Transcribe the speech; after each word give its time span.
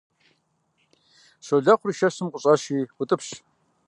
Щолэхъур 1.45 1.91
шэщым 1.97 2.27
къыщӀэши 2.29 2.77
утӀыпщ. 3.01 3.29